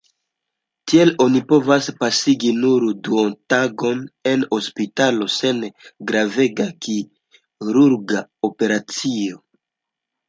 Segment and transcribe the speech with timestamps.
[0.91, 5.61] Tiel oni povas pasigi nur duontagon en hospitalo, sen
[6.13, 9.41] gravega kirurga operacio.